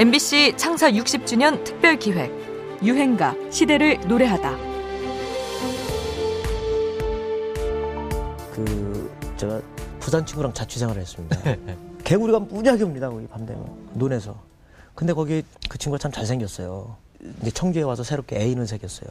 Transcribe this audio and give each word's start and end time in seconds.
MBC 0.00 0.54
창사 0.56 0.90
60주년 0.90 1.62
특별 1.62 1.98
기획 1.98 2.32
유행가 2.82 3.34
시대를 3.50 4.00
노래하다. 4.08 4.56
그 8.54 9.10
제가 9.36 9.60
부산 9.98 10.24
친구랑 10.24 10.54
자취생활을 10.54 11.02
했습니다. 11.02 11.36
개구리가 12.02 12.38
무지하게 12.38 12.84
옵니다. 12.84 13.10
거기 13.10 13.26
밤 13.26 13.44
되면 13.44 13.62
논에서. 13.92 14.40
근데 14.94 15.12
거기 15.12 15.42
그 15.68 15.76
친구가 15.76 15.98
참 15.98 16.10
잘생겼어요. 16.10 16.96
이제 17.42 17.50
청주에 17.50 17.82
와서 17.82 18.02
새롭게 18.02 18.36
애인을 18.40 18.66
새겼어요. 18.66 19.10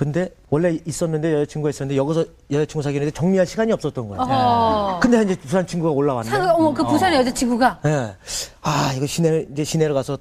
근데 0.00 0.34
원래 0.48 0.78
있었는데 0.86 1.34
여자친구가 1.34 1.68
있었는데 1.68 1.98
여기서 1.98 2.24
여자친구 2.50 2.82
사귀는데 2.82 3.10
정리할 3.10 3.46
시간이 3.46 3.70
없었던 3.70 4.08
거예요. 4.08 4.22
어. 4.30 4.98
근데 4.98 5.20
이제 5.20 5.36
부산 5.38 5.66
친구가 5.66 5.92
올라왔네. 5.92 6.30
상, 6.30 6.54
어머, 6.54 6.72
그 6.72 6.82
부산의 6.82 7.18
여자친구가. 7.18 7.80
예. 7.84 8.16
아, 8.62 8.94
이거 8.96 9.04
시내, 9.04 9.46
이제 9.52 9.62
시내로 9.62 9.92
가서, 9.92 10.16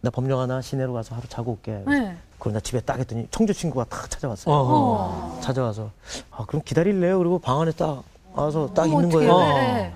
나 0.00 0.10
법령 0.10 0.40
하나 0.40 0.60
시내로 0.60 0.92
가서 0.92 1.14
하루 1.14 1.28
자고 1.28 1.52
올게. 1.52 1.84
네. 1.86 2.16
그럼 2.40 2.54
나 2.54 2.58
집에 2.58 2.80
딱 2.80 2.98
했더니 2.98 3.28
청주 3.30 3.54
친구가 3.54 3.84
딱 3.84 4.10
찾아왔어요. 4.10 4.52
어. 4.52 5.38
찾아와서, 5.40 5.92
아, 6.32 6.44
그럼 6.44 6.60
기다릴래요? 6.64 7.18
그리고 7.18 7.38
방 7.38 7.60
안에 7.60 7.70
딱 7.70 8.02
와서 8.32 8.68
딱 8.74 8.86
어머, 8.86 9.02
있는 9.02 9.06
어떡해. 9.06 9.26
거예요. 9.28 9.38
네. 9.54 9.94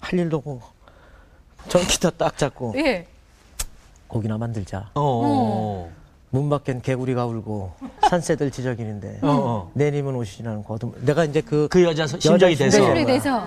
할 0.00 0.18
일도 0.18 0.38
없고. 0.38 0.62
전 1.68 1.82
기타 1.82 2.08
딱 2.08 2.38
잡고, 2.38 2.72
예. 2.78 3.06
고기나 4.08 4.38
만들자. 4.38 4.92
어. 4.94 5.99
문 6.30 6.48
밖엔 6.48 6.82
개구리가 6.82 7.26
울고, 7.26 7.72
산새들 8.08 8.50
지저귀는데, 8.52 9.18
어. 9.22 9.70
내님은 9.74 10.14
오시지는 10.14 10.62
거둠. 10.64 10.92
내가 11.04 11.24
이제 11.24 11.40
그, 11.40 11.66
그 11.68 11.82
여자 11.82 12.06
심정이 12.06 12.34
여자 12.52 12.64
돼서. 12.64 12.70
심정이 12.76 12.86
소리 12.86 13.04
내서. 13.04 13.46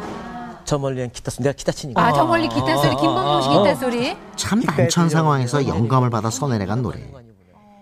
저 0.65 0.77
멀리엔 0.77 1.11
기타, 1.11 1.31
소- 1.31 1.41
내가 1.43 1.53
기타 1.53 1.71
치니까. 1.71 2.01
아, 2.05 2.11
저 2.13 2.25
멀리 2.25 2.47
기타 2.49 2.75
소리, 2.77 2.95
김범용 2.95 3.41
씨 3.41 3.49
기타 3.49 3.75
소리. 3.75 4.17
참 4.35 4.59
난처한 4.61 5.09
상황에서 5.09 5.65
영감을 5.67 6.09
받아 6.09 6.29
써내려간 6.29 6.81
노래. 6.81 7.09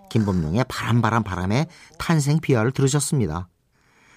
김범룡의 0.10 0.66
바람 0.68 1.02
바람 1.02 1.24
바람의 1.24 1.68
탄생 1.98 2.40
비화를 2.40 2.72
들으셨습니다. 2.72 3.48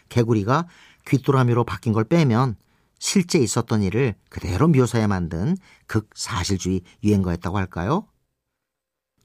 개구리가 0.08 0.66
귀뚜라미로 1.06 1.64
바뀐 1.64 1.92
걸 1.92 2.04
빼면 2.04 2.56
실제 2.98 3.38
있었던 3.38 3.82
일을 3.82 4.14
그대로 4.28 4.66
묘사해 4.68 5.06
만든 5.06 5.56
극사실주의 5.86 6.80
유행가였다고 7.04 7.58
할까요? 7.58 8.06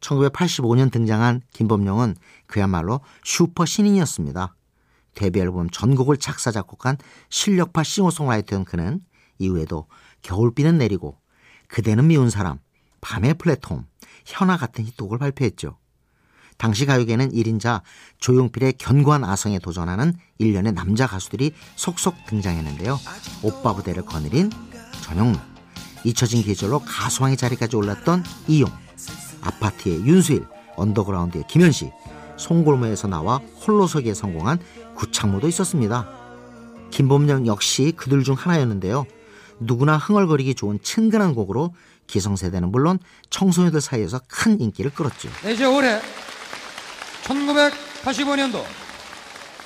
1985년 0.02 0.92
등장한 0.92 1.42
김범룡은 1.54 2.16
그야말로 2.48 3.02
슈퍼 3.24 3.66
신인이었습니다. 3.66 4.56
데뷔 5.16 5.40
앨범 5.40 5.70
전곡을 5.70 6.18
작사 6.18 6.52
작곡한 6.52 6.98
실력파 7.30 7.84
싱어송라이터인 7.84 8.66
그는 8.66 9.02
이후에도 9.38 9.88
겨울비는 10.22 10.78
내리고 10.78 11.18
그대는 11.68 12.08
미운 12.08 12.30
사람, 12.30 12.60
밤의 13.02 13.36
플랫폼, 13.36 13.86
현아 14.26 14.58
같은 14.58 14.86
히트곡을 14.86 15.18
발표했죠. 15.18 15.78
당시 16.58 16.86
가요계는 16.86 17.32
1인자 17.32 17.82
조용필의 18.18 18.74
견고한 18.74 19.24
아성에 19.24 19.60
도전하는 19.60 20.14
일련의 20.40 20.74
남자 20.74 21.08
가수들이 21.08 21.54
속속 21.78 22.26
등장했는데요. 22.26 23.00
오빠 23.44 23.74
부대를 23.74 24.04
거느린 24.06 24.50
전영록, 25.02 25.42
잊혀진 26.04 26.44
계절로 26.44 26.80
가수왕의 26.80 27.38
자리까지 27.38 27.78
올랐던 27.78 28.24
이용, 28.50 28.70
아파트의 29.42 30.06
윤수일, 30.06 30.46
언더그라운드의 30.76 31.46
김현식, 31.48 31.92
송골매에서 32.38 33.08
나와 33.08 33.38
홀로서기에 33.38 34.14
성공한 34.14 34.60
구창모도 34.96 35.48
있었습니다. 35.48 36.08
김범룡 36.92 37.48
역시 37.48 37.94
그들 37.96 38.24
중 38.24 38.36
하나였는데요. 38.36 39.06
누구나 39.60 39.98
흥얼거리기 39.98 40.56
좋은 40.56 40.80
친근한 40.82 41.36
곡으로 41.36 41.74
기성세대는 42.08 42.72
물론 42.72 42.98
청소년들 43.30 43.82
사이에서 43.82 44.20
큰 44.28 44.60
인기를 44.60 44.92
끌었죠. 44.92 45.30
네, 45.44 45.54
이제 45.54 45.66
올해 45.66 46.00
1985년도 47.24 48.64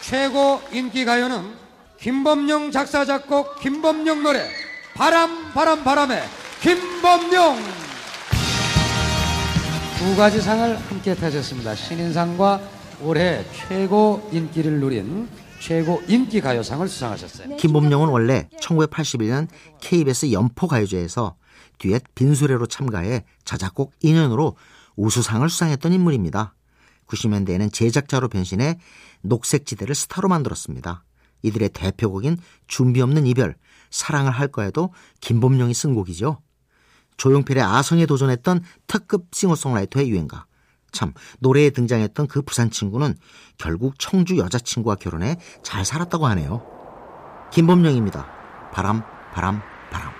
최고 0.01 0.61
인기 0.71 1.05
가요는 1.05 1.53
김범룡 1.99 2.71
작사 2.71 3.05
작곡 3.05 3.59
김범룡 3.61 4.23
노래 4.23 4.49
바람 4.95 5.53
바람 5.53 5.83
바람의 5.83 6.21
김범용 6.61 7.72
두 10.03 10.17
가지 10.17 10.41
상을 10.41 10.77
함께 10.77 11.15
타셨습니다. 11.15 11.75
신인상과 11.75 12.59
올해 13.03 13.45
최고 13.53 14.29
인기를 14.33 14.81
누린 14.81 15.29
최고 15.61 16.03
인기 16.09 16.41
가요상을 16.41 16.85
수상하셨어요. 16.89 17.55
김범용은 17.55 18.09
원래 18.09 18.49
1981년 18.59 19.47
KBS 19.79 20.33
연포가요제에서 20.33 21.37
듀엣 21.79 22.03
빈수레로 22.15 22.65
참가해 22.65 23.23
자작곡 23.45 23.93
인연으로 24.01 24.57
우수상을 24.97 25.47
수상했던 25.47 25.93
인물입니다. 25.93 26.53
90년대에는 27.07 27.71
제작자로 27.71 28.27
변신해 28.27 28.79
녹색지대를 29.21 29.95
스타로 29.95 30.27
만들었습니다. 30.27 31.05
이들의 31.43 31.69
대표곡인 31.69 32.37
준비 32.67 32.99
없는 32.99 33.25
이별, 33.25 33.55
사랑을 33.89 34.31
할 34.33 34.49
거에도 34.49 34.93
김범용이 35.21 35.73
쓴 35.73 35.95
곡이죠. 35.95 36.39
조용필의 37.17 37.63
아성에 37.63 38.05
도전했던 38.05 38.63
특급 38.87 39.27
싱어송라이터의 39.31 40.09
유행가. 40.09 40.45
참 40.91 41.13
노래에 41.39 41.71
등장했던 41.71 42.27
그 42.27 42.41
부산 42.43 42.69
친구는 42.69 43.15
결국 43.57 43.95
청주 43.97 44.37
여자친구와 44.37 44.95
결혼해 44.95 45.37
잘 45.63 45.83
살았다고 45.83 46.27
하네요. 46.27 46.63
김범용입니다. 47.51 48.27
바람, 48.71 49.03
바람, 49.33 49.61
바람. 49.91 50.11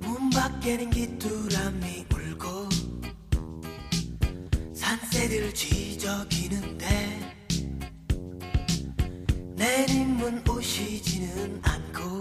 문 0.00 0.30
밖에는 0.30 0.90
귀뚜라미 0.90 2.04
새들 5.24 5.54
쥐저귀는데 5.54 6.86
내림은 9.56 10.46
오시지는 10.46 11.62
않고 11.62 12.20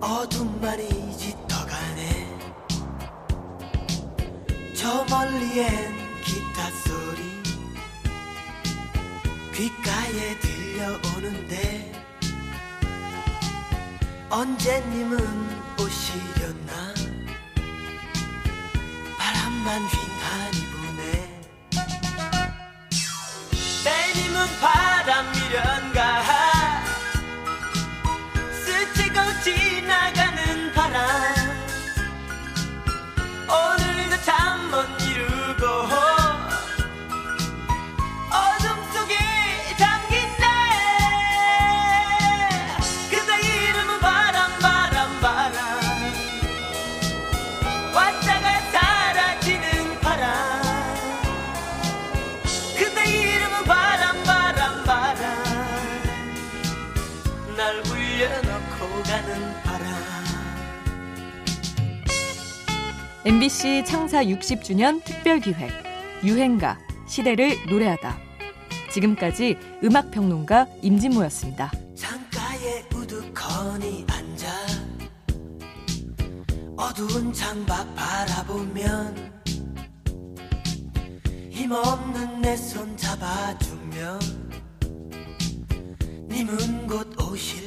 어둠만이 0.00 1.18
짙어가네. 1.18 2.38
저 4.76 5.04
멀리엔 5.10 5.96
기타 6.22 6.70
소리 6.84 7.22
귓가에 9.52 10.38
들려오는데 10.38 11.92
언제님은 14.30 15.18
오시려나? 15.80 16.94
바람만 19.18 19.82
휑하니 19.88 20.73
바람이련 24.60 25.83
가는 59.04 59.62
바람 59.62 59.94
MBC 63.24 63.84
창사 63.86 64.22
60주년 64.24 65.02
특별 65.04 65.40
기획 65.40 65.70
유행가 66.22 66.78
시대를 67.06 67.66
노래하다. 67.68 68.18
지금까지 68.90 69.56
음악 69.82 70.10
평론가 70.10 70.66
임진모였습니다. 70.82 71.70
창가에 71.94 72.84
우두커니 72.94 74.06
앉아 74.10 74.46
어두운 76.76 77.32
창밖 77.32 77.94
바라보면 77.94 79.32
힘없는 81.50 82.40
내 82.42 82.54
손 82.54 82.96
잡아주면 82.96 84.20
님은 86.28 86.86
곧 86.86 87.20
오실 87.30 87.63